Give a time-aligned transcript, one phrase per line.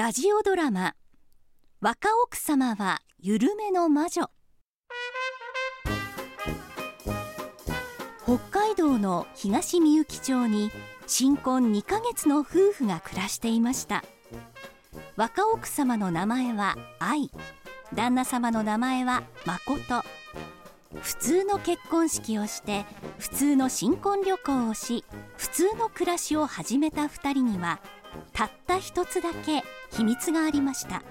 [0.00, 0.94] ラジオドラマ
[1.82, 4.30] 若奥様は緩めの魔女。
[8.24, 10.70] 北海道の東みゆき町に
[11.06, 14.02] 新婚2ヶ月の夫婦が暮らしていました。
[15.16, 17.30] 若奥様の名前は愛。
[17.92, 20.02] 旦那様の名前は誠。
[21.02, 22.86] 普通の結婚式をして
[23.18, 25.04] 普通の新婚旅行をし
[25.36, 27.80] 普通の暮らしを始めた2人には
[28.32, 31.02] たった一つだけ秘密がありました。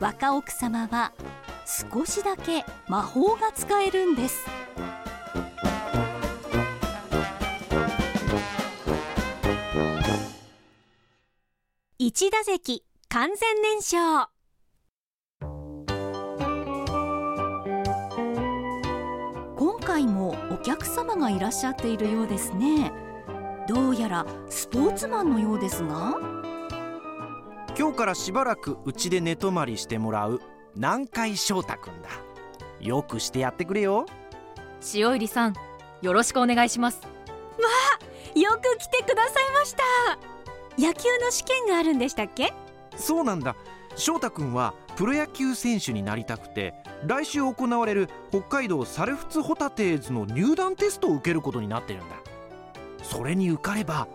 [0.00, 1.12] 若奥様は
[1.92, 4.46] 少しだけ魔法が使えるんです。
[11.98, 14.28] 一打席完全燃焼。
[19.56, 23.07] 今回もお客様がいらっしゃっているようですね。
[23.68, 26.16] どうやらスポーツマンのようですが。
[27.78, 30.40] 今日からしばらくうちで寝泊まりしてもらう
[30.74, 32.08] 南海翔太くんだ。
[32.80, 34.06] よくしてやってくれよ。
[34.94, 35.54] 塩入さん
[36.00, 37.02] よろしくお願いします。
[38.34, 39.82] よく来てくださいました。
[40.78, 42.54] 野球の試験があるんでしたっけ？
[42.96, 43.54] そうなんだ。
[43.96, 46.72] 翔太くんはプロ野球選手になりたくて
[47.04, 52.16] 来週行われる北海道サルフツホタテーズの入団テストを受けることになってるんだ
[53.10, 54.06] それに受かれば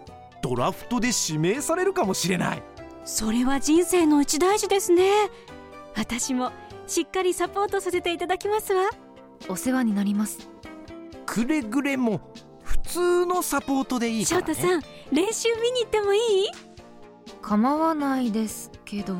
[0.41, 2.63] ドラフトで指名されるかもしれない。
[3.05, 5.09] それは人生の一大事ですね。
[5.95, 6.52] 私も
[6.86, 8.89] しっかりサポートさせていただきますわ。
[9.49, 10.49] お世話になります。
[11.25, 12.21] くれぐれも
[12.64, 16.47] 普通のサポートでいいから、ね、翔太さん練習見に行ってもいい？
[17.41, 19.16] 構わないですけど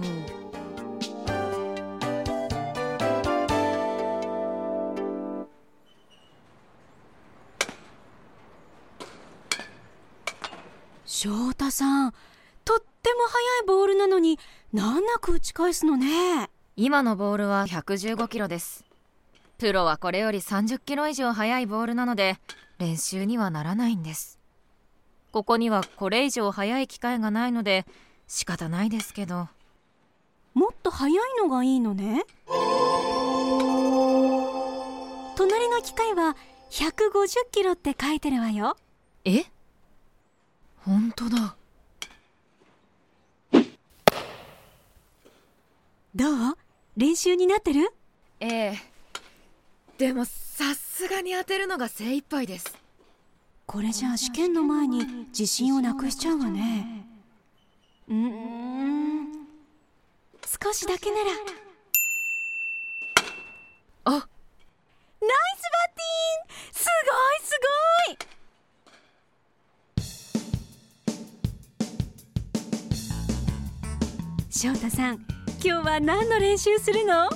[11.24, 12.12] 翔太さん
[12.66, 14.38] とっても速いボールなのに
[14.74, 16.50] 難なく打ち返すのね。
[16.76, 18.84] 今のボールは115キロです。
[19.58, 22.40] プロはこれより30キロ以上速いボールなので
[22.78, 24.38] 練習にはならないんです。
[25.32, 27.86] ここにはこれ以上速い機会がないので
[28.28, 29.48] 仕方ないですけど。
[30.54, 32.26] もっと速いのがいいのね。
[35.38, 36.36] 隣の機械は
[36.70, 38.76] 150キロって書いてるわよ。
[39.24, 39.46] え？
[40.86, 41.56] 本当だ。
[46.16, 46.58] どう？
[46.98, 47.92] 練習になってる？
[48.40, 48.78] ええ。
[49.98, 52.78] でもさすがに当てるのが精一杯です。
[53.66, 57.06] これじゃあ試験の前に自信をなくしちゃうわね。
[58.10, 59.34] うーん。
[60.62, 61.32] 少しだけなら
[74.56, 75.16] 翔太さん
[75.66, 77.28] 今日は何の練習するの？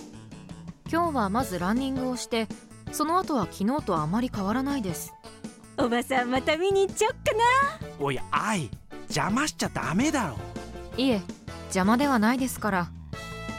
[0.88, 2.48] 今日はまずランニングをして
[2.92, 5.16] その後は昨日とあまり変わらないです。
[5.80, 8.06] おばさんまた見に行っちゃおっかな。
[8.06, 8.70] おい愛
[9.08, 10.38] 邪魔しちゃダメだろ。
[10.96, 11.22] いえ
[11.64, 12.92] 邪魔ではないですから。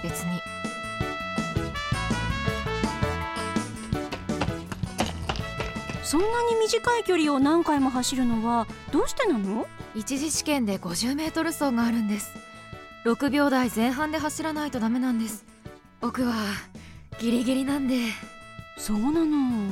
[0.05, 0.41] 別に。
[6.05, 6.31] そんなに
[6.61, 9.67] 短い距離を何回も走るのはどうしてなの？
[9.97, 12.31] 一次試験で 50m 走があるんです
[13.09, 15.47] 6秒台前半で走らないとダメなんです。
[15.99, 16.35] 僕は
[17.19, 17.95] ギリギリなんで。
[18.77, 19.71] そうなの。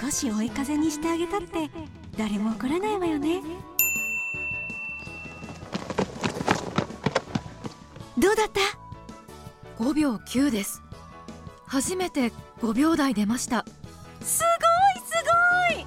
[0.00, 1.68] 少し追い風にしてあげたって
[2.16, 3.42] 誰も怒らないわよね。
[8.16, 10.80] どうだった？5秒9です。
[11.66, 12.32] 初めて
[12.62, 13.66] 5秒台出ました。
[14.22, 15.12] すごいす
[15.76, 15.86] ごい。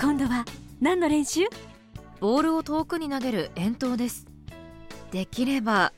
[0.00, 0.46] 今度は
[0.80, 1.42] 何の練習？
[2.26, 4.26] ボールを遠くに投げる遠投です。
[5.12, 5.92] できれば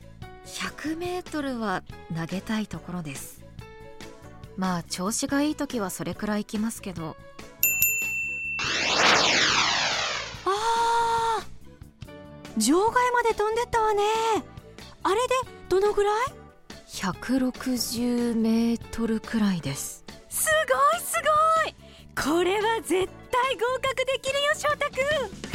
[0.45, 1.81] 100m は
[2.15, 3.43] 投げたいところです。
[4.55, 7.15] まあ調子がいい時はそれくらいいきますけど。
[10.45, 14.03] あー場外まで飛んでったわね。
[15.01, 15.33] あれで
[15.67, 16.13] どのぐらい
[16.89, 20.05] ？160メートルくらいです。
[20.29, 20.47] す
[20.93, 21.15] ごいす
[21.63, 21.75] ごい。
[22.13, 23.09] これは絶対合
[23.81, 25.48] 格できるよ翔太くん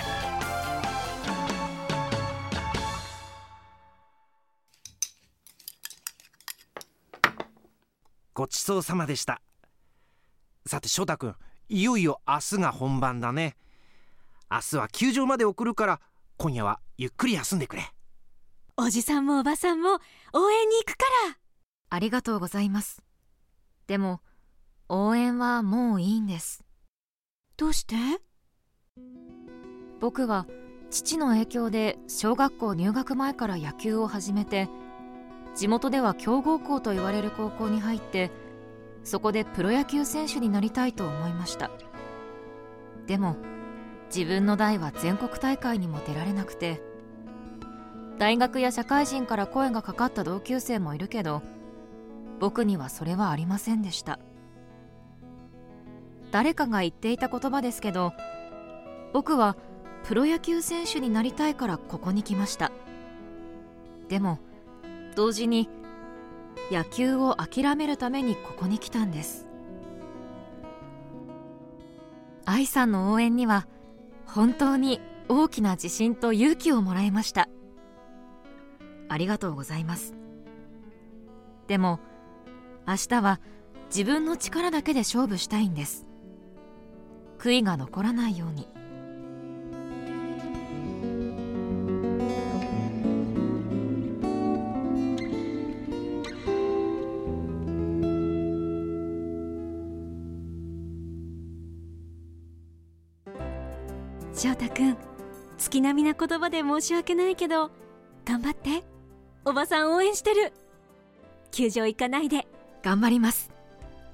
[8.34, 9.40] ごちそうさまでした。
[10.66, 11.36] さて翔太くん
[11.69, 13.56] いよいよ明日が本番だね。
[14.50, 16.00] 明日は球場まで送るから
[16.36, 17.92] 今夜はゆっくり休んでくれ。
[18.76, 20.00] おじさんもおばさんも
[20.32, 21.38] 応援に行くから。
[21.90, 23.04] ありがとうございます。
[23.86, 24.20] でも
[24.88, 26.64] 応援はもういいんです。
[27.56, 27.94] どうして？
[30.00, 30.48] 僕は
[30.90, 34.69] 父の影響で小学校入学前から野球を始めて
[35.54, 38.30] 地元では強豪校と言われる高校に入って
[39.04, 41.70] そこでプロ野球選手になりたいと思いました。
[43.06, 43.36] でも
[44.14, 46.82] 自分の代は全国大会にも出られなくて
[48.18, 51.42] 大学や社会人から声がかかった同級生もいるけど
[52.40, 54.18] 僕にはそれはありませんでした。
[56.30, 58.12] 誰かが言っていた言葉ですけど
[59.12, 59.56] 僕は
[60.02, 62.72] プロ野球選手になりたいからここに来ました。
[64.08, 64.38] でも
[65.14, 65.69] 同時に
[66.70, 69.46] 野球を諦めるためにここに来たんです。
[72.44, 73.66] 愛さんの応援には
[74.26, 77.49] 本当に大きな自信と勇気をもらいました。
[79.08, 80.14] ありがとうございます。
[81.66, 82.00] でも
[82.87, 83.40] 明日は
[83.87, 86.06] 自分の力だけで勝負したいんです。
[87.38, 88.69] 悔いが残らないように。
[104.34, 104.96] 翔太くん
[105.56, 107.70] 月並みな言葉で申し訳ないけど
[108.25, 108.82] 頑張って。
[109.44, 110.52] おばさん応援してる。
[111.50, 112.46] 球場行かないで。
[112.82, 113.50] 頑張ります。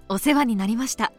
[0.09, 1.13] お世話になりました。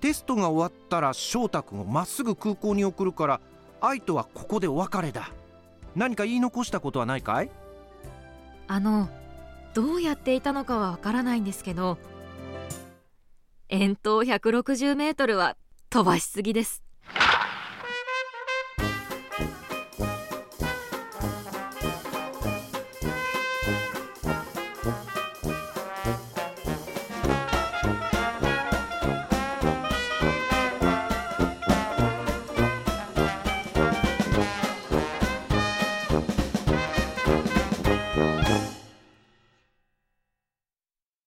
[0.00, 3.40] テストが終わったら翔太君をまっすぐ空港に送るから
[3.80, 5.30] 愛とはここでお別れだ。
[5.96, 7.50] 何か言い残したことはないかい？
[8.68, 9.08] あの
[9.74, 11.98] どうやっていたのかはわからないんですけど
[13.68, 15.56] 遠投160メートルは
[15.90, 16.84] 飛ばしすぎです